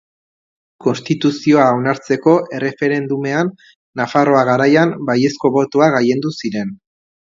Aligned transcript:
Konstituzioa 0.85 1.65
onartzeko 1.81 2.33
erreferendumean, 2.59 3.51
Nafarroa 4.01 4.41
Garaian 4.51 4.95
baiezko 5.11 5.53
botoak 5.59 5.95
gailendu 5.99 6.33
ziren. 6.43 6.75